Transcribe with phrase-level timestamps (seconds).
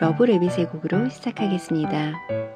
[0.00, 2.49] 러브레빗의 곡으로 시작하겠습니다.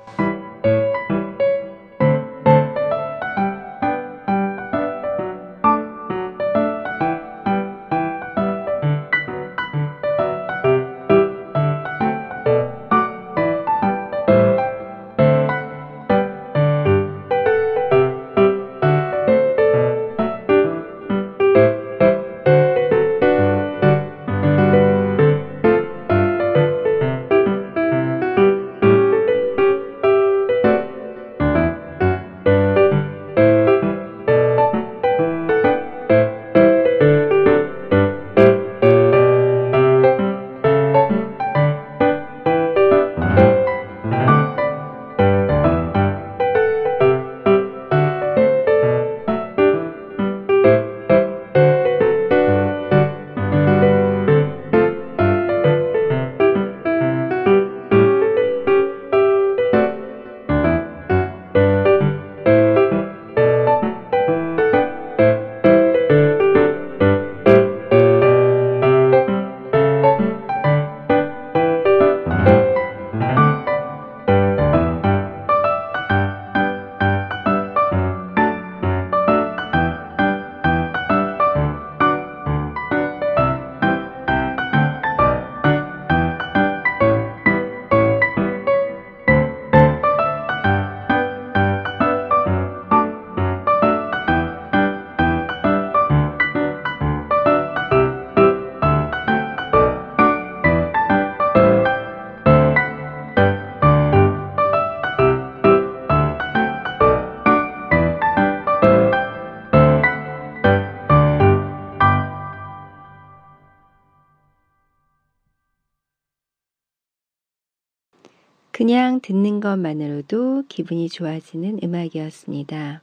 [118.76, 123.02] 그냥 듣는 것만으로도 기분이 좋아지는 음악이었습니다.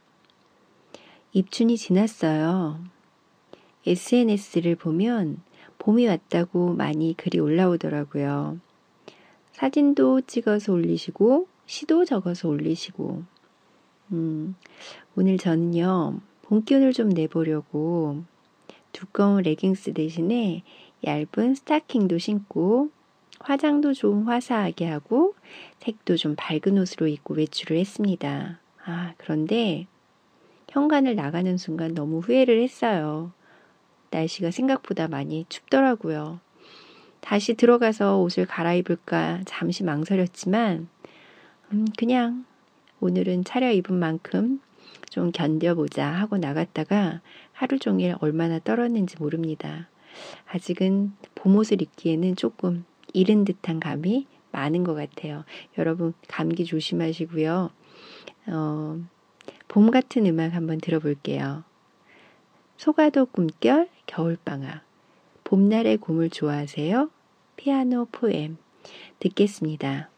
[1.32, 2.78] 입춘이 지났어요.
[3.86, 5.40] SNS를 보면
[5.78, 8.60] 봄이 왔다고 많이 글이 올라오더라고요.
[9.52, 13.22] 사진도 찍어서 올리시고, 시도 적어서 올리시고,
[14.12, 14.54] 음,
[15.16, 18.22] 오늘 저는요, 봄 기운을 좀 내보려고
[18.92, 20.64] 두꺼운 레깅스 대신에
[21.02, 22.90] 얇은 스타킹도 신고
[23.42, 25.34] 화장도 좀 화사하게 하고
[25.80, 28.58] 색도 좀 밝은 옷으로 입고 외출을 했습니다.
[28.84, 29.86] 아, 그런데
[30.70, 33.32] 현관을 나가는 순간 너무 후회를 했어요.
[34.10, 36.40] 날씨가 생각보다 많이 춥더라고요.
[37.20, 40.88] 다시 들어가서 옷을 갈아입을까 잠시 망설였지만,
[41.72, 42.44] 음, 그냥
[43.00, 44.60] 오늘은 차려입은 만큼
[45.08, 47.20] 좀 견뎌보자 하고 나갔다가
[47.52, 49.88] 하루 종일 얼마나 떨었는지 모릅니다.
[50.46, 55.44] 아직은 봄옷을 입기에는 조금 이른 듯한 감이 많은 것 같아요.
[55.78, 57.70] 여러분, 감기 조심하시고요.
[58.48, 59.00] 어,
[59.68, 61.64] 봄 같은 음악 한번 들어볼게요.
[62.76, 64.82] 소가도 꿈결, 겨울방학.
[65.44, 67.10] 봄날의 곰을 좋아하세요?
[67.56, 68.58] 피아노 포엠.
[69.20, 70.11] 듣겠습니다.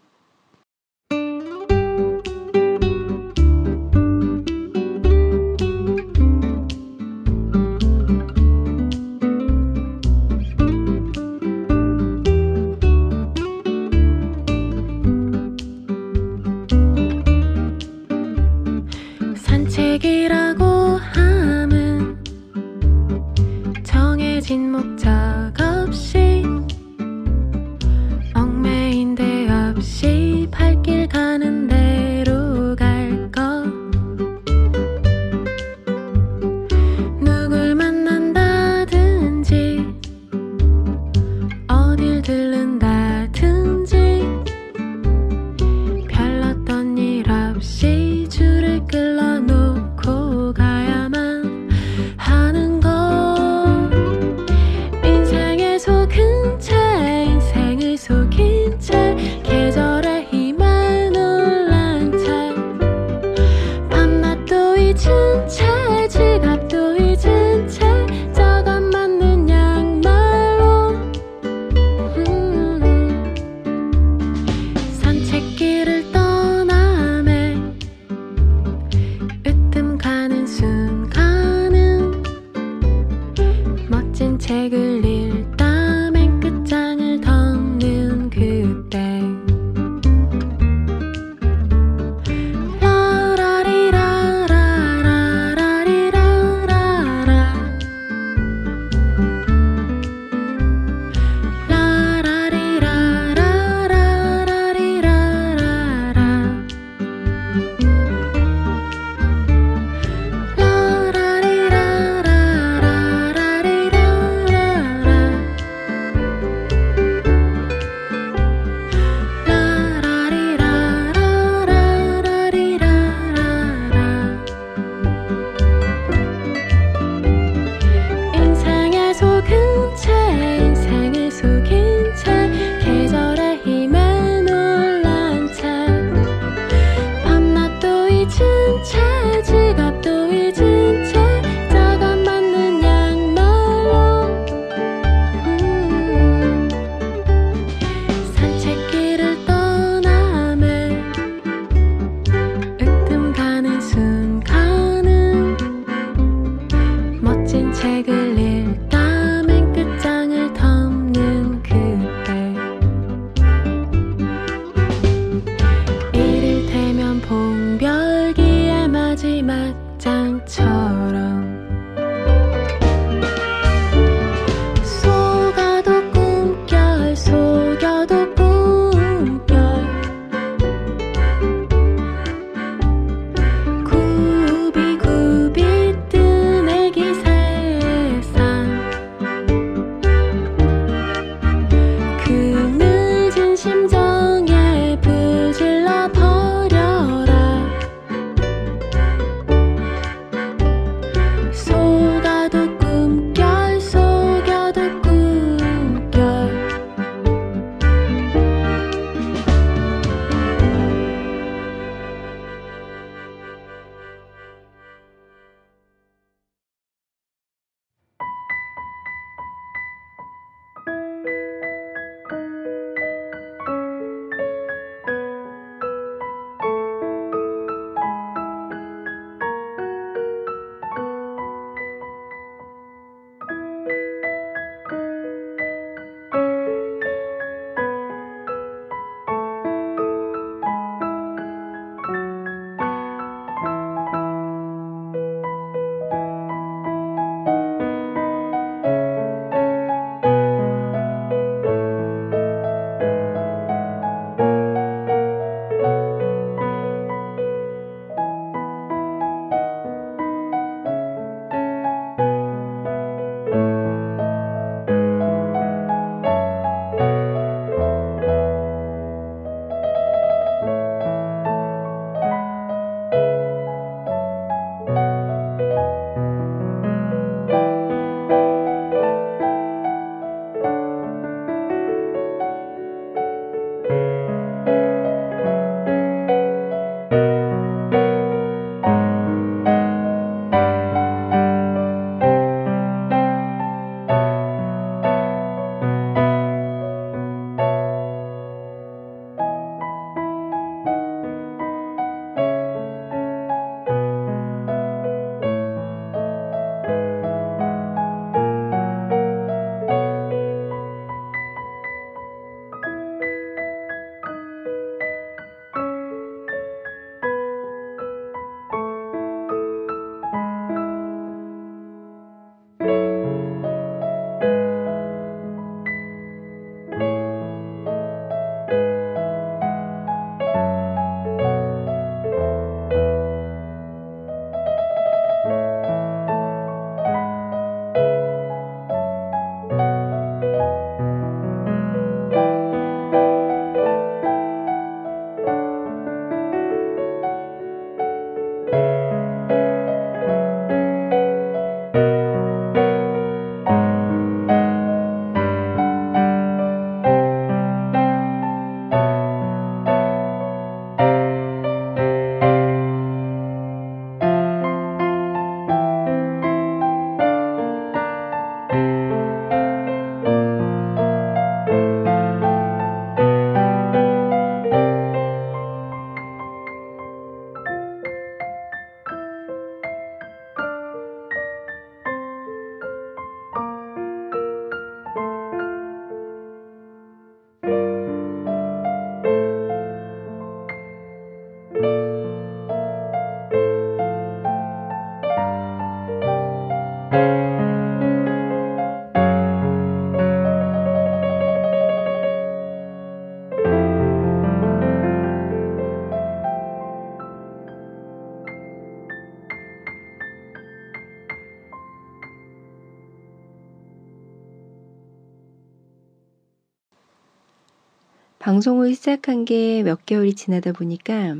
[418.54, 421.34] 방송을 시작한 게 몇 개월이 지나다 보니까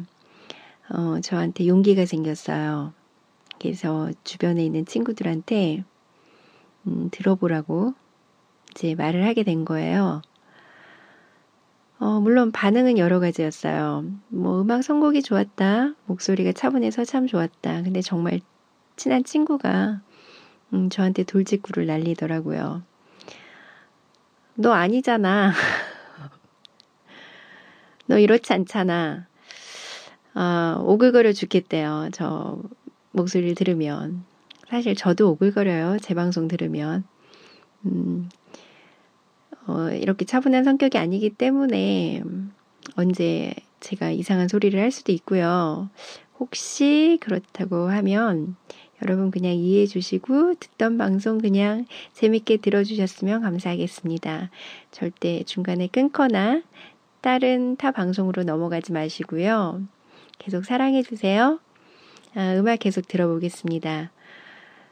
[0.90, 2.92] 어, 저한테 용기가 생겼어요.
[3.61, 5.85] 그래서 주변에 있는 친구들한테
[6.88, 7.94] 음, 들어보라고
[8.73, 10.23] 이제 말을 하게 된 거예요.
[12.00, 14.06] 어, 물론 반응은 여러 가지였어요.
[14.26, 15.94] 뭐 음악 선곡이 좋았다.
[16.06, 17.83] 목소리가 차분해서 참 좋았다.
[17.83, 18.40] 근데 정말
[18.97, 20.00] 친한 친구가
[20.73, 22.83] 음, 저한테 돌직구를 날리더라고요.
[24.56, 25.52] 너 아니잖아.
[28.07, 29.27] 너 이렇지 않잖아.
[30.35, 32.11] 아, 오글거려 죽겠대요.
[32.13, 32.61] 저
[33.13, 34.25] 목소리를 들으면.
[34.69, 35.99] 사실 저도 오글거려요.
[36.01, 37.05] 제 방송 들으면.
[37.87, 38.29] 음,
[39.67, 42.23] 어, 이렇게 차분한 성격이 아니기 때문에
[42.97, 45.89] 언제 제가 이상한 소리를 할 수도 있고요.
[46.39, 48.57] 혹시 그렇다고 하면
[49.03, 54.51] 여러분 그냥 이해해 주시고 듣던 방송 그냥 재밌게 들어주셨으면 감사하겠습니다.
[54.91, 56.63] 절대 중간에 끊거나
[57.25, 59.81] 다른 타 방송으로 넘어가지 마시고요.
[60.38, 61.59] 계속 사랑해 주세요.
[62.35, 64.11] 아, 음악 계속 들어보겠습니다.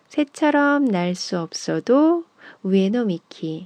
[0.08, 2.24] 새처럼 날 수 없어도
[2.62, 3.64] 우에노 미키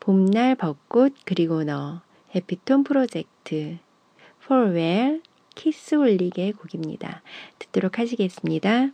[0.00, 2.00] 봄날 벚꽃 그리고 너
[2.34, 3.76] 에피톤 프로젝트
[4.46, 5.20] 폴웰
[5.54, 7.20] 키스 홀릭의 곡입니다.
[7.58, 8.92] 듣도록 하시겠습니다.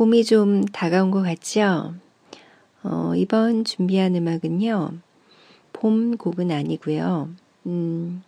[0.00, 1.92] 봄이 좀 다가온 것 같죠?
[2.82, 4.94] 어, 이번 준비한 음악은요,
[5.74, 7.28] 봄 곡은 아니고요.
[7.66, 8.22] 음,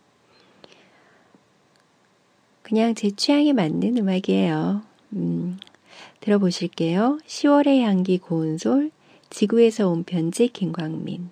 [2.61, 4.83] 그냥 제 취향에 맞는 음악이에요.
[5.13, 5.57] 음,
[6.19, 7.17] 들어보실게요.
[7.25, 8.91] 10월의 향기 고운 솔,
[9.31, 11.31] 지구에서 온 편지 김광민,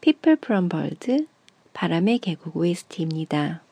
[0.00, 1.28] People from Bird,
[1.74, 3.62] 바람의 계곡 OST입니다.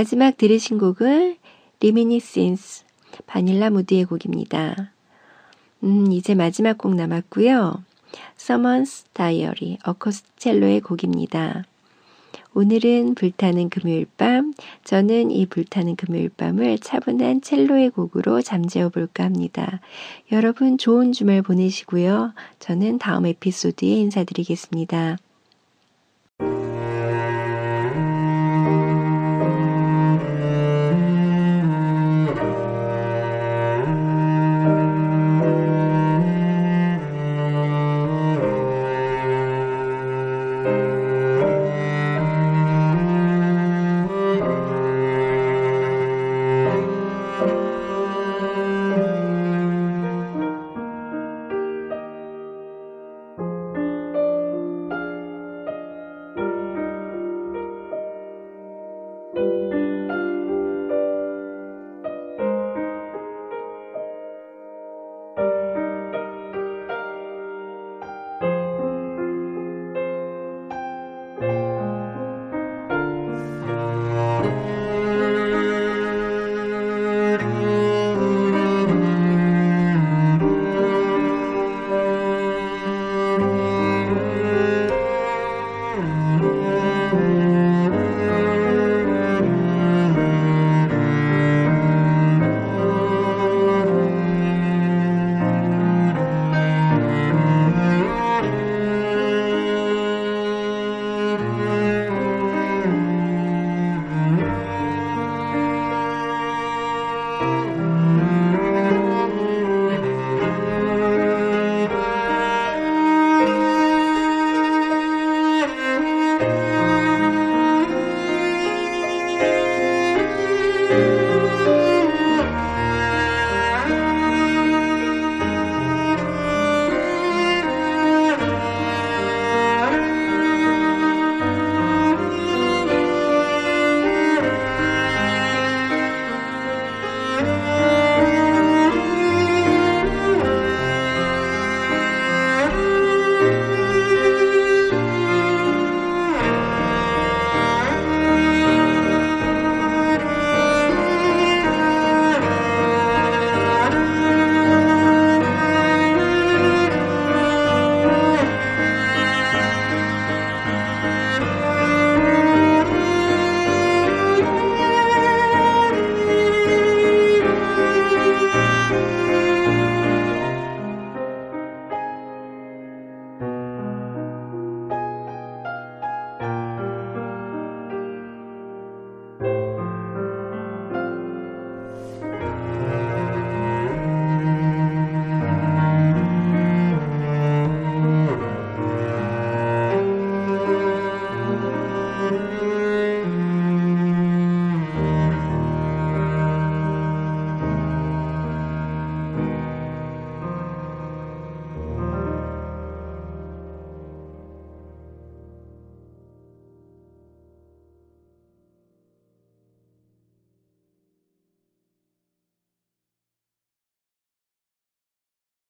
[0.00, 1.36] 마지막 들으신 곡은
[1.80, 2.84] 리미니센스
[3.26, 4.94] 바닐라 무드의 곡입니다.
[5.84, 7.84] 음, 이제 마지막 곡 남았고요.
[8.38, 11.64] Someone's Diary 어코스첼로의 곡입니다.
[12.54, 19.80] 오늘은 불타는 금요일 밤, 저는 이 불타는 금요일 밤을 차분한 첼로의 곡으로 잠재워 볼까 합니다.
[20.32, 22.32] 여러분 좋은 주말 보내시고요.
[22.58, 25.18] 저는 다음 에피소드에 인사드리겠습니다.